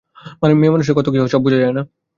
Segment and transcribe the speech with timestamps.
[0.53, 1.81] মেয়েমানুষের কত কী হয়, সব বোঝা যায় না।